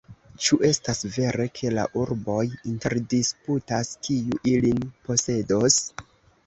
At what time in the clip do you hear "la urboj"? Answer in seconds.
1.79-2.39